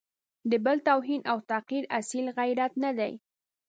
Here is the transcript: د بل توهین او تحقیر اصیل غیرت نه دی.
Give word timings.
د 0.51 0.53
بل 0.65 0.77
توهین 0.87 1.21
او 1.31 1.37
تحقیر 1.49 1.83
اصیل 1.99 2.25
غیرت 2.37 2.73
نه 2.83 2.91
دی. 2.99 3.13